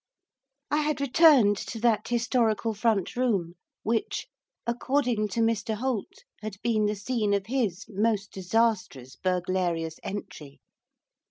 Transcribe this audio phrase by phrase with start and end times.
[0.71, 3.53] I had returned to that historical front room
[3.83, 4.25] which,
[4.65, 10.59] according to Mr Holt, had been the scene of his most disastrous burglarious entry.